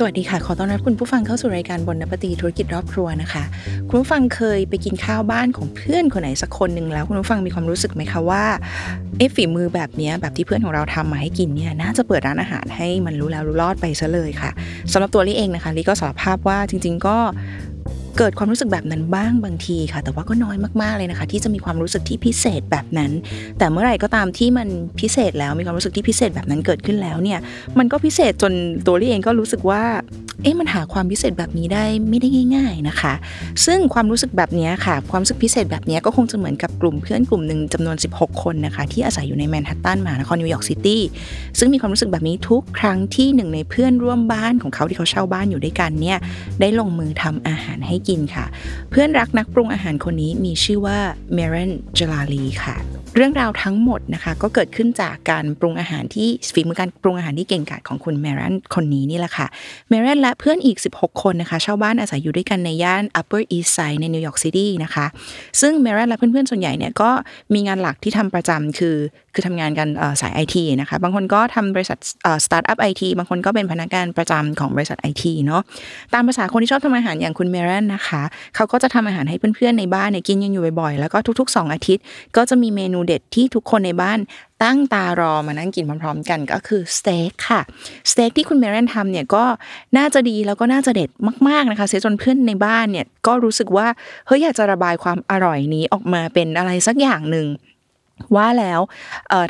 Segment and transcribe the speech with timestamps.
[0.00, 3.42] สวัสดีค่ะ ขอต้อนรับคุณผู้ฟังเข้าสู่รายการบนนปตีธุรกิจรอบครัวนะคะ
[3.88, 8.44] คุณผู้ฟังเคยไปกินข้าวบ้านของเพื่อนคนไหนสักคนหนึ่งแล้วคุณผู้ฟังมีความรู้สึกไหมคะว่า
[9.18, 14.50] เออฝีมือแบบนี้แบบที่เพื่อนของเราทำมาให้กินเนี่ยน่าจะเปิดร้านอาหารให้มันรู้แล้วรู้รอดไปซะเลยค่ะ
[14.92, 17.16] สำหรับตัวลี่เองนะคะลี่ก็สารภาพว่าจริง ๆ ก็
[18.18, 23.10] เกิดความรู้สึกแบบนั้นบ้างบางทีค่ะ แต่ว่าก็น้อยมากๆเลยนะคะ ที่จะมีความรู้สึกที่พิเศษแบบนั้น
[23.58, 24.68] แต่เมื่อไหร่ก็ตามที่มัน
[25.00, 27.38] พิเศษแล้วมีความรู้สึกที่พิเศษแบบนั้นเกิดขึ้นแล้วเนี่ย
[27.78, 28.52] มันก็พิเศษจน
[28.86, 29.82] ตัวลี่เองก็รู้สึกว่า
[30.42, 33.14] เอ๊ะมันหาความพิเศษแบบนี้ได้ไม่ได้ง่าย ๆนะคะ
[33.66, 41.02] ซึ่งความรู้สึกแบบนี้ค่ะ ความรู้สึกพิเศษแบบนี้ก็คงจะเหมือนกับกลุ่มเพื่อนกลุ่มหนึ่งจำนวน 16 คนนะคะ ที่อาศัยอยู่ในแมนฮัตตันมหานครนิวยอร์กซิตี้
[41.58, 46.18] ซึ่งมีความรู้สึกแบบนี้ทุกครั้งที่หนึ่งในเพื่อนร่วมบ้านของเขาที่เขาเช่าบ้านอยู่ด้วยกันเนี่ย
[46.60, 48.46] ได้ลงมือทำอาหารให้กินค่ะ
[48.90, 50.98] เพื่อนรักนักปรุงอาหารคนนี้มีชื่อว่า
[51.34, 52.76] เมเรนจลาลีค่ะ
[53.16, 59.46] เรื่องราวทั้งหมดนะคะก็เกิดขึ้นจากการปรุงอาหารที่ฝีมือการปรุงอาหารที่เก่งกาจของคุณเมเรนคนนี้นี่แหละค่ะ
[59.88, 65.06] เมเรนและเพื่อนอีก 16 คนนะคะเช่าบ้านอาศัยอยู่ด้วยกันในย่าน Upper East Side ในนิวยอร์กซิตี้นะคะ
[65.60, 67.10] ซึ่งเมเรนและเพื่อนๆส่วนใหญ่เนี่ยก็
[67.54, 68.96] มีงานหลักที่ทำประจำคือ
[69.34, 69.88] คือทำงานกัน
[70.20, 71.98] สายไอทีนะคะ บางคนก็ทำบริษัท
[72.44, 75.62] สตาร์ทอัพไอทีบางคนก็เป็นพนักงานประจำของบริษัทไอทีเนาะ
[76.14, 77.97] ตามภาษาคนที่ชอบทำอาหารอย่างคุณเมเรนนะคะ
[78.54, 82.02] เขาก็จะทำอาหารให้เพื่อนๆในบ้านเนี่ยกินกันอยู่บ่อยๆ แล้วก็ทุก ๆ 2 อาทิตย์
[82.36, 84.18] ก็จะมีเมนูเด็ดที่ทุกคนในบ้าน
[84.62, 87.60] ตั้งตารอมานั่งกินพร้อมๆกันก็คือสเต็กค่ะ
[88.10, 89.44] สเต็กที่คุณเมเรนทำเนี่ยก็
[89.96, 91.10] น่าจะดีแล้วก็น่าจะเด็ด
[91.48, 93.86] มากๆนะคะเสียจนเพื่อนในบ้านเนี่ยก็รู้สึกว่า
[94.26, 97.46] เฮ้ยอยากจะระบายความอร่อยนี้ออกมาเป็นอะไรสักอย่างหนึ่ง
[98.36, 98.80] ว่าแล้ว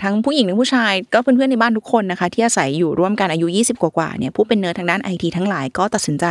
[0.03, 6.27] ทั้งผู้หญิงและผู้ชายก็เพื่อนๆในบ้านทุกคนนะคะ ที่อาศัยอยู่ร่วมกันอายุ 20 กว่าๆเนี่ยผู้เป็นเนิร์ดางด้านไอทีทั้งหลายก็ตัดสินใจ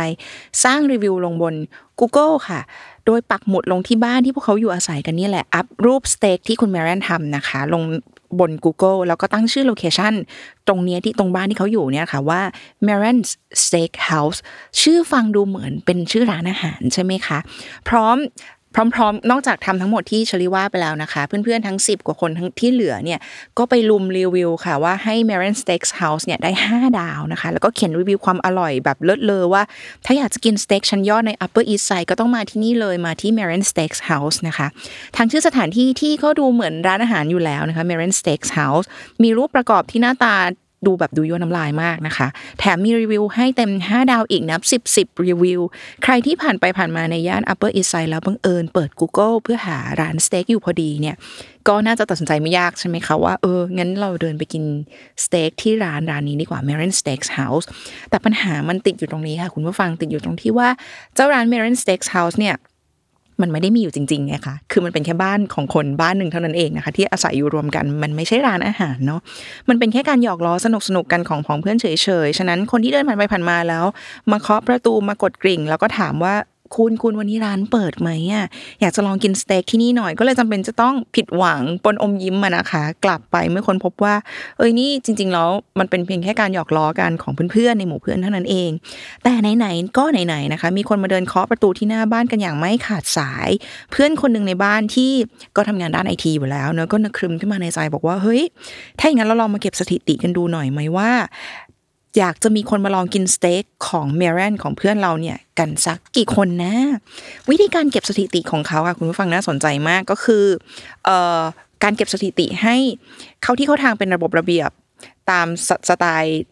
[0.64, 1.54] สร้างรีวิวลงบน
[2.00, 2.60] Google ค่ะ
[3.06, 7.82] โดยปักหมุดลงที่บ้านที่พวกเขาอยู่อาศัยกันนี่แหละ อัพรูปสเต็กที่คุณเมเรนทำนะคะ ลง
[8.40, 10.14] บน Google แล้วก็ตั้งชื่อโลเคชัน
[10.68, 12.40] ตรงนี้ที่ตรงบ้านที่เขาอยู่เนี่ยค่ะว่า
[12.86, 13.18] m a r a n
[13.64, 14.38] Steak House
[14.80, 17.38] ชื่อฟังดูเหมือนเป็นชื่อร้านอาหารใช่ไหมคะ
[17.88, 18.16] พร้อม
[18.94, 23.20] พร้อมๆ นอกจากทำทั้งหมดที่ชลิว่าไปแล้วนะคะ เพื่อนๆทั้ง 10 กว่าคนทั้งที่เหลือเนี่ย
[23.58, 29.62] ก็ไปลุมรีวิวค่ะว่าให้ m a r i n Steaks House เนี่ยได้ 5 ดาวนะคะ แล้วก็เขียนรีวิวความอร่อยแบบเลิศเลอว่า
[30.04, 34.66] ถ้าอยากจะกินสเต็กชั้นยอดใน Upper East Side ก็ต้องมาที่นี่เลยมาที่ m a r i n Steaks House นะคะ
[35.16, 38.86] ทางชื่อสถานที่ที่ก็ดูเหมือนร้านอาหารอยู่แล้วนะคะ m a r i n Steaks House
[39.22, 40.36] มีรูปประกอบที่หน้าตา
[40.86, 42.26] ดูแบบดูยั่วน้ำลายมากนะคะ
[42.58, 45.60] แถมมีรีวิวให้เต็ม 5 ดาวอีกนับ10 10 รีวิว
[46.02, 51.16] ใครที่ผ่านไปผ่านมาในย่าน Upper East Side แล้วบังเอิญเปิด Google เพื่อหาร้านสเต็กอยู่พอดีเนี่ย
[51.68, 54.64] ก็น่าจะตัดสินใจไม่ยากใช่ไหมคะว่าเออ งั้นเราเดินไปกิน
[55.24, 57.66] สเต็กที่ร้านร้านนี้ดีกว่า m a r i n Steaks House
[58.10, 60.68] แต่ปัญหามันติดอยู่ตรงนี้ค่ะ คุณผู้ฟังติดอยู่ตรงที่ว่า
[61.14, 62.54] เจ้าร้าน m a r i n Steaks House เนี่ย
[63.42, 69.20] มันไม่ได้มีอยู่จริงๆไงคะคือมันเป็นแค่บ้านของคนบ้านหนึ่งเท่านั้นเองนะคะ ที่อาศัยอยู่รวมกันมันไม่ใช่ร้านอาหารเนาะ
[69.68, 71.86] มันเป็นแค่การหยอกล้อสนุกสนุกกันของของเพื่อนเฉ
[72.26, 73.84] ยๆฉะนั้นคนที่เดินผ่านไปผ่านมาแล้ว
[74.30, 76.34] มาเคาะประตูมากดกริ่ง แล้วก็ถามว่า
[76.76, 78.46] คุณคุณวันนี้ร้านเปิดไหมอะ
[78.80, 84.14] อยากจะลองกินสเต็กที่นี่หน่อยก็เลยจำเป็นจะต้องผิดหวังปนอมยิ้มมานะคะ กลับไปเมื่อคนพบว่า
[84.58, 88.70] เอ้ยนี่จริง ๆ แล้วมันเป็นเพียงแค่การหยอกล้อกันของเพื่อนๆในหมู่เพื่อนเท่านั้นเอง
[89.24, 93.48] แต่ไหนๆก็ไหนๆนะคะ มีคนมาเดินเคาะประตูที่หน้าบ้านกันอย่างไม่ขาดสาย
[93.90, 95.12] เพื่อนคนหนึ่งในบ้านที่
[95.56, 98.42] ก็ทำงานด้านไอทีอยู่แล้วเนอะก็นึกครึมขึ้นมาในใจบอกว่าเฮ้ย
[98.98, 101.10] ถ้าอย่างนั้นเราลองมาเก็บสถิติกันดูหน่อยไหมว่า
[102.18, 106.74] อยากจะมีคนมาลองกินสเต็กของเมรนของเพื่อนเราเนี่ยกันสักกี่คนนะ
[107.50, 110.44] วิธีการเก็บสถิติของเขาค่ะคุณผู้ฟังน่าสนใจมากก็คือ
[111.04, 111.40] เอ่อ
[111.82, 112.76] การเก็บสถิติให้
[113.42, 114.70] เข้าที่เข้าทางเป็นระบบระเบียบ
[115.30, 115.46] ตาม
[115.88, 116.42] สไตล์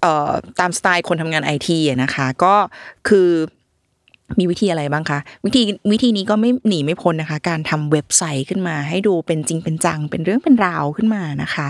[0.00, 2.54] เอ่อตามสไตล์คนทำงานไอทีนะคะ ก็
[3.08, 3.28] คือ
[4.38, 5.62] มีวิธีอะไรบ้างคะ วิธี
[5.92, 11.66] วิธีนี้ก็ไม่หนีไม่พ้นนะคะ การทำเว็บไซต์ขึ้นมา ให้ดูเป็นจริงเป็นจัง เป็นเรื่องเป็นราวขึ้นมานะคะ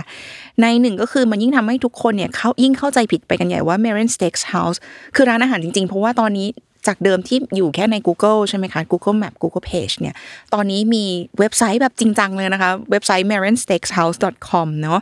[0.61, 4.77] ในหนึ่งก็คือมันยิ่งทำให้ทุกคนเนี่ยเขายิ่งเข้าใจผิดไปกันใหญ่ว่า m a r i n Steaks House
[5.15, 6.47] คือร้านอาหารจริงๆ เพราะว่าตอนนี้
[6.87, 10.15] จากเดิมที่อยู่แค่ใน Google ใช่ไหมคะ Google Map Google Page เนี่ย
[10.53, 11.03] ตอนนี้มี
[11.39, 14.99] เว็บไซต์แบบจริงจังเลยนะคะ เว็บไซต์ marinsteakshouse.com เนาะ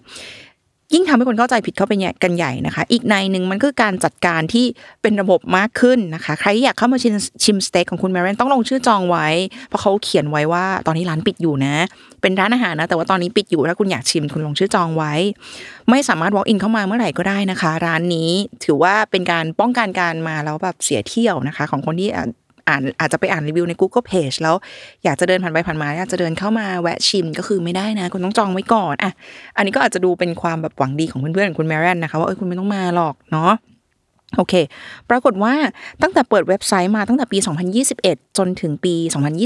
[0.93, 1.93] ยิ่งทำให้คนเข้าใจผิดเข้าไป
[2.23, 4.65] กันใหญ่นะคะ อีกในหนึ่งมันคือการจัดการที่
[5.01, 9.27] เป็นระบบมากขึ้นนะคะ ใครอยากเข้ามาชิมชิมสเต็กของคุณแมรนต้องลงชื่อจองไว้
[9.67, 11.75] เพราะเขาเขียนไว้ว่าตอนนี้ร้านปิดอยู่นะ
[12.21, 15.13] เป็นร้านอาหารนะแต่ว่าตอนนี้ปิดอยู่ถ้าคุณอยากชิมคุณลงชื่อจองไว้
[15.89, 18.31] ไม่สามารถ walk in เข้ามาเมื่อไหร่ก็ได้นะคะ ร้านนี้
[18.63, 22.09] ถือว่าเป็นการป้องกันการมาแล้วแบบเสียเที่ยวนะคะ ของคนที่
[22.67, 24.55] อ่านอาจจะไปอ่านรีวิวใน Google Page แล้ว
[25.03, 29.11] อยากจะเดินผ่านไปผ่านมาอยากจะเดินเข้ามาแวะชิมก็คือไม่ได้นะ คุณต้องจองไว้ก่อนอะ
[29.57, 33.53] อันนี้ก็อาจจะดูเป็นความแบบหวังดีของเพื่อนๆของคุณแมรนนะคะว่าเออคุณไม่ต้องมาหรอกเนาะ
[34.37, 34.53] โอเค
[35.09, 35.53] ปรากฏว่า
[36.01, 37.37] ตั้งแต่เปิดเว็บไซต์มาตั้งแต่ปี
[37.87, 38.95] 2021 จนถึงปี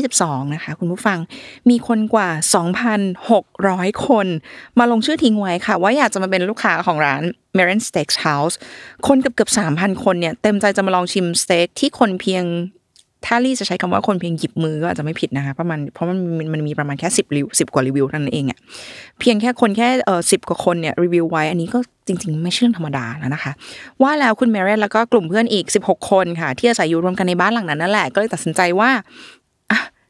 [0.03, 1.19] 2022 นะคะ คุณผู้ฟัง
[1.69, 2.29] มีคนกว่า
[3.17, 4.27] 2,600 คน
[4.79, 7.23] มาลงชื่อทิ้งไว้ค่ะ ว่าอยากจะมาเป็นลูกค้าของร้าน
[7.57, 8.55] m a r i n Steakhouse
[9.07, 12.43] คนเกือบเกือบ3,000 คนเนี่ย เต็มใจจะมาลองชิมสเต็กที่คนเพียง
[13.25, 16.17] ถ้าลี่จะใช้คำว่าคนเพียงหยิบมือก็อาจจะไม่ผิดนะคะเพราะมันเพราะมัน
[16.53, 18.59] มันมีประมาณแค่สิบรีวิวสิบกว่ารีวิวเท่านั้นเองอะ
[19.19, 23.51] เพียงแค่คนแค่เออสิบกว่าคนเนี่ยรีวิวไว้ อันนี้ก็จริง ๆ ไม่ใช่เรื่องธรรมดาแล้วนะคะ
[24.01, 28.89] ว่าแล้วคุณแมรีแล้วก็กลุ่มเพื่อนอีก 16 คนค่ะ ที่อาศัยอยู่รวมกันในบ้านหลังนั้นนั่นแหละก็เลยตัดสินใจว่า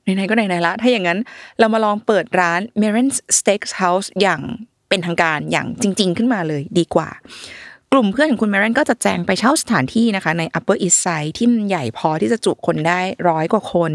[0.03, 1.19] ไหนๆก็ไหนๆละ ถ้าอย่างนั้น
[1.59, 3.07] เรามาลองเปิดร้าน m a r i n
[3.37, 4.41] Steakhouse อย่าง
[4.89, 7.09] เป็นทางการอย่างจริง ๆ ขึ้นมาเลยดีกว่า
[7.93, 12.99] กลุ่มเพื่อนของคุณแมรนก็จะแจงไปเช่าสถานที่นะคะ ใน Upper East Side ที่มันใหญ่พอที่จะจุคนได้
[13.29, 13.91] ร้อยกว่าคน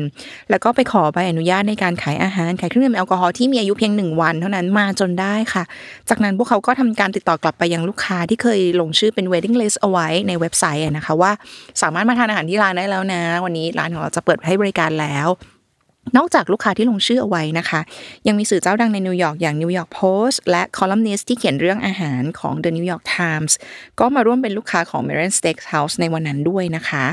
[0.51, 5.65] แล้วก็ไปขอใบอนุญาตในการขายอาหาร ขายเครื่องดื่มแอลกอฮอล์ที่มีอายุเพียงหนึ่งวันเท่านั้นมาจนได้ค่ะ
[6.09, 11.33] จากนั้นพวกเขาก็ทำการติดต่อกลับไปยังลูกค้าที่เคยลงชื่อเป็น waiting list เอาไว้ในเว็บไซต์นะคะว่า
[11.83, 15.29] สามารถมาทานอาหารที่ร้านได้แล้วนะ วันนี้ร้านของเราจะเปิดให้บริการแล้ว
[16.17, 17.81] นอกจากลูกค้าที่ลงชื่อเอาไว้นะคะ
[18.27, 23.53] ยังมีสื่อเจ้าดังในนิวยอร์กอย่าง New York Post และคอลัมนิสต์ที่เขียนเรื่องอาหารของ The New York Times
[24.01, 27.05] ก็มาร่วมเป็นลูกค้าของ m a r i n Steakhouse ในวันนั้นด้วยนะคะ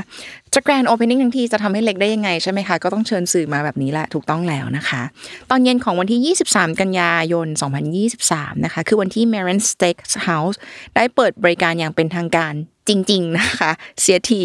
[0.54, 5.02] จะ grand opening ทั้งทีจะทำให้เล็กได้ยังไงใช่ไหมคะ ก็ต้องเชิญสื่อมาแบบนี้แหละถูกต้องแล้วนะคะ
[5.50, 7.48] ตอนเย็นของวันที่ 23 กันยายน
[8.06, 10.56] 2023 นะคะ คือวันที่ m a r i n Steakhouse
[10.96, 12.54] ได้เปิดบริการอย่างเป็นทางการ
[12.90, 13.70] จริง ๆนะคะ
[14.00, 14.42] เสียที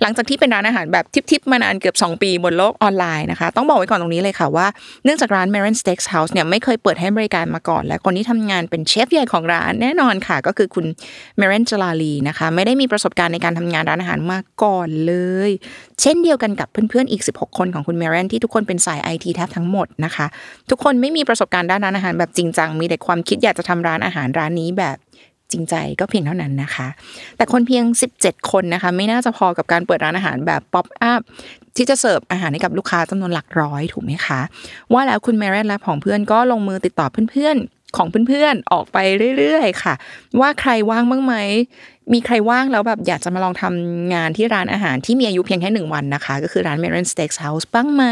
[0.00, 4.66] หลังจากที่เป็นร้านอาหารแบบทิปๆมานานเกือบ 2 ปีบนโลกออนไลน์นะคะ ต้องบอกไว้ก่อนตรงนี้เลยค่ะว่า
[5.04, 10.86] เนื่องจากร้าน m a r i n Steakhouse เนี่ยไม่เคยเปิดให้บริการมาก่อน และคนที่ทำงานเป็นเชฟใหญ่ของร้านแน่นอนค่ะ ก็คือคุณ
[11.40, 15.14] m a r i n จลาลีนะคะไม่ได้มีประสบการณ์ในการทำงานร้านอาหารมาก่อนเล
[15.48, 15.50] ย
[16.00, 20.26] เช่นเดียวกันกับเพื่อนๆอีก 16 คนของคุณ m a r i n ที่ทุกคนเป็นสายไอทีแทบทั้งหมดนะคะ
[20.70, 24.96] ทุกคนไม่มีประสบการณ์ด้านร้านอาหารแบบจริงจังมีแต่ความคิดอยากจะทำร้านอาหารร้านนี้แบบ
[25.52, 26.88] จริงใจก็เพียงเท่านั้นนะคะ
[27.36, 27.84] แต่คนเพียง
[28.18, 31.20] 17 คนนะคะ ไม่น่าจะพอกับการเปิดร้านอาหารแบบป๊อปอัพ
[31.76, 34.40] ที่จะเสิร์ฟอาหารให้กับลูกค้าจำนวนหลักร้อยถูกไหมคะ
[34.92, 38.98] ว่าแล้วคุณแมรนและของเพื่อนก็ลงมือติดต่อเพื่อนๆ ของเพื่อนๆ ออกไป
[39.38, 39.94] เรื่อยๆ ค่ะ
[40.40, 41.34] ว่าใครว่างบ้างไหม
[42.12, 48.04] มีใครว่างแล้วแบบอยากจะมาลองทำงานที่ร้านอาหารที่มีอายุเพียงแค่หนึ่งวันนะคะ ก็คือร้าน m a r i n Steakhouse บ้างไหม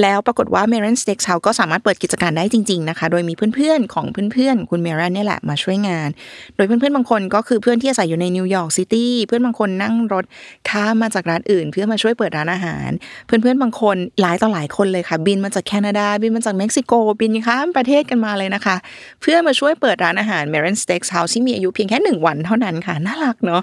[0.00, 6.08] แล้วปรากฏว่า m a r i n Steakhouse ก็สามารถเปิดกิจการได้จริงๆนะคะ โดยมีเพื่อนๆ ของเพื่อนๆ คุณเมเรนนี่แหละมาช่วยงาน
[6.56, 10.24] โดยเพื่อนๆ บางคนก็คือเพื่อนที่อาศัยอยู่ในนิวยอร์กซิตี้ เพื่อนบางคนนั่งรถ
[10.70, 12.90] ข้ามมาจากรัฐอื่น เพื่อมาช่วยเปิดร้านอาหาร
[13.26, 18.76] เพื่อนๆ บางคนหลายต่อหลายคนเลยค่ะ บินมาจากแคนาดา บินมาจากเม็กซิโก บินข้ามประเทศกันมาเลยนะคะ
[19.20, 23.62] เพื่อมาช่วยเปิดร้านอาหาร m a r i n Steakhouse ที่มีอายุเพียงแค่หนึ่งวันเท่านั้นค่ะ น่ารักเนาะ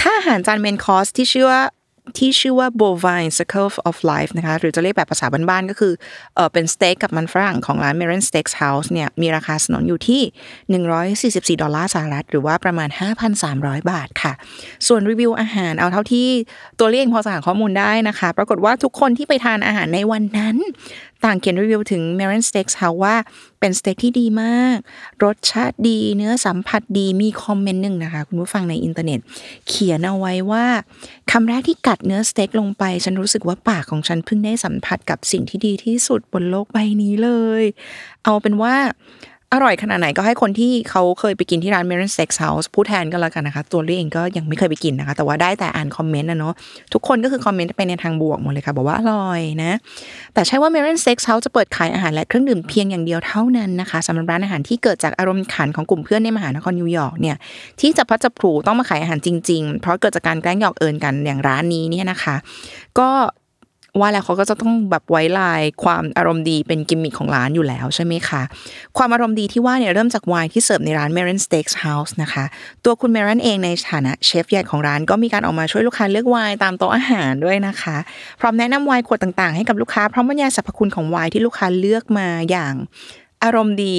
[0.00, 1.62] ค่าอาหารจาน main course ที่ชื่อว่า
[2.18, 5.92] ที่ชื่อว่า bovine circle of life นะคะ หรือจะเรียกแบบภาษาบ้านๆก็คือ
[6.34, 10.22] เออเป็นสเต็กกับมันฝรั่งของร้าน Mehran's Steakhouse เนี่ย มีราคาสนนอยู่ที่
[11.56, 12.88] 144 ดอลลาร์สหรัฐ หรือว่าประมาณ
[13.40, 14.32] 5,300 บาทค่ะ
[14.86, 16.28] ส่วนรีวิวอาหารเอาเท่าที่
[16.78, 20.56] ตัวเลขพอจะหาข้อมูลได้นะคะ ปรากฏว่าทุกคนที่ไปทานอาหารในวันนั้น
[21.24, 23.14] ต่างเขียนรีวิวถึง m a r i n Steakhouse ว่า
[23.60, 24.76] เป็นสเต็กที่ดีมาก
[25.24, 29.20] รสชาติดีเนื้อสัมผัสดีมีคอมเมนต์หนึ่งนะคะ คุณผู้ฟังในอินเทอร์เน็ต
[29.68, 30.64] เขียนเอาไว้ว่า
[31.30, 37.30] คำแรกที่กัดเนื้อสเต็กลงไป ฉันรู้สึกว่าปากของฉันเพิ่งได้สัมผัสกับสิ่งที่ดีที่สุดบนโลกใบนี้เล
[37.62, 37.64] ย
[38.24, 38.74] เอาเป็นว่า
[39.52, 46.54] อร่อยขนาดไหนก็ให้คนที่เขาเคยไปกินที่ร้าน m a r i n Steakhouse ผู้แทนก็แล้วกันนะคะ ตัวลี่เองก็ยังไม่เคยไปกินนะคะ แต่ว่าได้แต่อ่านคอมเมนต์นะเนาะ
[46.92, 49.72] ทุกคนก็คือคอมเมนต์ไปในทางบวกหมดเลยค่ะ บอกว่าอร่อยนะ
[50.34, 57.36] แต่ใช่ว่า m a r i n Steakhouse จะเปิดขายอาหารและเครื่องดื่มเพียงอย่างเดียวเท่านั้นนะคะสำหรับร้านอาหารที่เกิดจากอารมณ์ขันของกลุ่มเพื่อนในมหานครนิวยอร์กเนี่ย
[57.80, 62.36] ที่จับพลัดจับผลูต้องมาขายอาหารจริง ๆ เพราะเกิดจากการแกล้งหยอกเอินกันอย่างร้านนี้เนี่ยนะคะ
[62.98, 63.10] ก็
[64.00, 68.42] ว่าแล้วเขาก็จะต้องแบบไว้ลายความอารมณ์ดีเป็นกิมมิคของร้านอยู่แล้วใช่ไหมคะ
[68.96, 72.44] ความอารมณ์ดีที่ว่าเนี่ยเริ่มจากไวน์ที่เสิร์ฟในร้าน m e r o n Steakhouse นะคะ
[72.84, 77.96] ตัวคุณ m e r o n เองในฐานะเชฟใหญ่ของร้านก็มีการออกมาช่วยลูกค้าเลือกไวน์ตามโต๊ะอาหารด้วยนะคะ
[78.40, 82.74] พร้อมแนะนำไวน์ขวดต่างๆ ให้กับลูกค้าพร้อมบรรยายสรรพคุณของไวน์ที่ลูกค้าเลือกมาอย่าง
[83.44, 83.96] อารมณ์ดี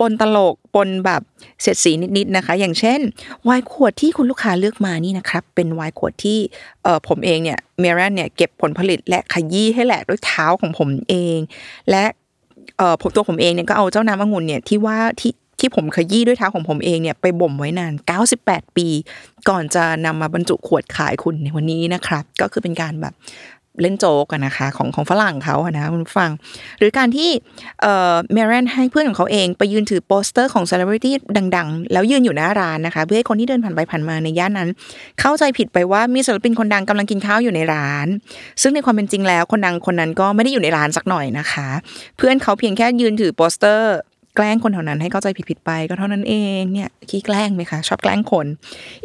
[0.00, 1.22] ปนตลกปนแบบ
[1.60, 3.00] เสียดสีนิดๆนะคะ อย่างเช่น
[3.44, 6.38] ไวน์ขวดที่คุณลูกค้าเลือกมานี่นะครับ เป็นไวน์ขวดที่
[6.82, 11.38] เออผมเองเนี่ยเมรันเนี่ยเก็บผลผลิตและขยี้ให้แหลกด้วยเท้าของผมเอง
[11.90, 12.04] และ
[12.76, 17.92] เออผมตัวผมเองเนี่ยก็เอาเจ้าน้ำองุ่นเนี่ยที่ว่าที่ที่ผมขยี้ด้วยเท้าของผมเองเนี่ยไปบ่มไว้นาน
[18.34, 18.88] 98 ปี
[19.48, 23.14] ก่อนจะนำมาบรรจุขวดขายคุณในวันนี้นะครับ ก็คือเป็นการแบบ
[23.82, 26.30] เล่นโจ๊กอะนะคะ ของของฝรั่งเขาอะนะคุณฟัง
[26.78, 27.30] หรือการที่
[27.82, 31.14] เอ่อเมรันให้เพื่อนของเขาเองไปยืนถือโปสเตอร์ของเซเลบริตี้
[31.56, 34.68] ดัง ๆ แล้วยืนอยู่หน้าร้านนะคะ เพื่อให้คนที่เดินผ่านไปผ่านมาในย่านนั้น
[35.20, 38.06] เข้าใจผิดไปว่ามีศิลปินคนดังกำลังกินข้าวอยู่ในร้าน
[38.62, 41.68] ซึ่งในความเป็นจริงแล้วคนดังคนนั้นก็ไม่ได้อยู่ในร้านสักหน่อยนะคะ
[42.16, 43.94] เพื่อนเขาเพียงแค่ยืนถือโปสเตอร์
[44.36, 48.46] แกล้งคนแถวนั้นให้เข้าใจผิดๆไปก็เท่านั้นเองเนี่ยขี้แกล้งไหมคะชอบแกล้งคน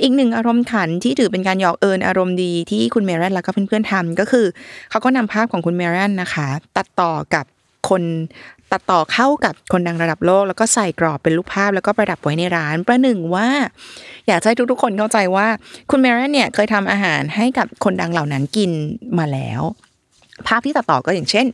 [0.02, 4.46] อีกหนึ่งอารมณ์ขันที่ถือเป็นการหยอกเอินอารมณ์ดีที่คุณเมรันแล้วก็เพื่อนๆทำก็คือ
[4.90, 7.46] เขาก็นำภาพของคุณเมรันนะคะ ตัดต่อกับ
[7.90, 8.04] คน
[8.72, 13.48] ตัดต่อเข้ากับคนดังระดับโลก แล้วก็ใส่กรอบเป็นรูปภาพแล้วก็ประดับไว้ในร้านประหนึ่งว่า
[14.28, 15.48] อยากให้ทุกๆ คนเข้าใจว่า
[15.90, 18.72] คุณเมรันเนี่ยเคยทำอาหารให้กับคนดังเหล่านั้นกิน
[19.20, 19.62] มาแล้ว
[20.48, 21.46] ภาพที่ตัดต่อก็อย่างเช่น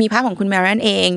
[0.00, 1.10] มีภาพของคุณเมรันเอง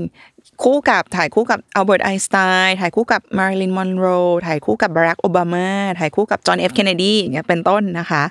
[0.64, 4.06] คู่กับถ่ายคู่กับอัลเบิร์ตไอน์สไตน์ถ่ายคู่กับมาริลินมอนโร
[4.46, 5.68] ถ่ายคู่กับบารักโอบามา
[6.00, 8.24] ถ่ายคู่กับจอห์นเอฟเคนเนดีอย่างเงี้ยเป็นต้นนะคะ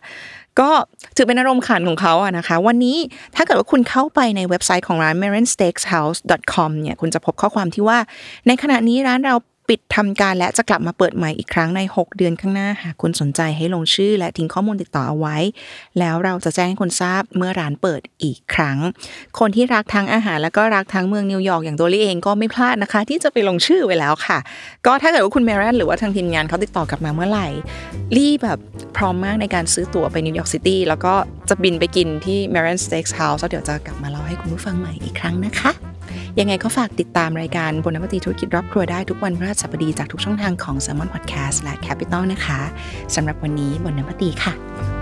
[0.61, 0.71] ก็
[1.17, 2.99] ถือเป็นอารมณ์ขันของเขาอะนะคะ วันนี้
[3.37, 6.37] ถ้าเกิดว่าคุณเข้าไปในเว็บไซต์ของร้าน m a r i n s t e a k h o u s e
[6.53, 7.99] c o m เนี่ยคุณจะพบข้อความที่ว่า
[8.47, 9.35] ในขณะนี้ร้านเรา
[9.69, 15.37] ปิดทำการและจะกลับมาเปิดใหม่อีกครั้งใน 6 เดือนข้างหน้า หากคุณสนใจให้ลงชื่อและทิ้งข้อมูลติดต่อเอาไว้
[15.99, 18.79] แล้วเราจะแจ้งให้คุณทราบเมื่อร้านเปิดอีกครั้ง
[19.39, 24.39] คนที่รักทั้งอาหาร แล้วก็รักทั้งเมืองนิวยอร์กอย่างตัวลี่เองก็ไม่พลาดนะคะ ที่จะไปลงชื่อไว้แล้วค่ะ
[24.87, 27.49] ก็ถ้าเกิดว่าคุณเมรันหรือว่าทางทีมงานเขาติดต่อกลับมาเมื่อไหร่
[28.17, 28.59] ลี่แบบ
[28.97, 31.15] พร้อมมากในการซื้อตั๋วไปนิวยอร์กซิตี้แล้วก็
[31.49, 35.73] จะบินไปกินที่ m a r i n Steakhouse แล้วเดี๋ยวจะกลับมาเล่าให้คุณผู้ฟังใหม่อีกครั้งนะคะ
[36.41, 42.61] ยังไงก็ฝากติดตามรายการ Bon App ธุรกิจรอบครัวได้ทุกวันพฤหัสบดีจากทุกช่องทางของ Salmon Podcast และ Capital นะคะ
[43.15, 44.94] สำหรับวันนี้บนนวัตีค่ะ